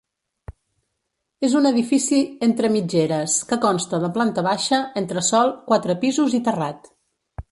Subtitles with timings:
[1.47, 6.93] És un edifici entre mitgeres que consta de planta baixa, entresòl, quatre pisos i terrat.